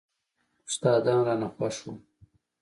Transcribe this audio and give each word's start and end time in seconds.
استادان 0.67 1.19
رانه 1.27 1.47
خوښ 1.55 1.75
وو. 1.83 1.93